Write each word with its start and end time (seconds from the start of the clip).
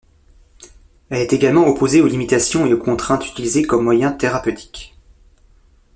Elle 1.11 1.19
est 1.19 1.31
également 1.33 1.67
opposée 1.67 2.01
aux 2.01 2.07
limitations 2.07 2.65
et 2.65 2.73
aux 2.73 2.79
contraintes 2.79 3.27
utilisées 3.29 3.61
comme 3.61 3.83
moyen 3.83 4.11
thérapeutique. 4.11 4.95